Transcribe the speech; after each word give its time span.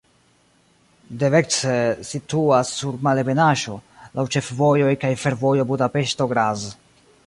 Devecser 1.23 1.83
situas 2.13 2.73
sur 2.79 2.97
malebenaĵo, 3.09 3.77
laŭ 4.21 4.27
ĉefvojoj 4.37 4.93
kaj 5.05 5.17
fervojo 5.27 5.73
Budapeŝto-Graz. 5.75 6.71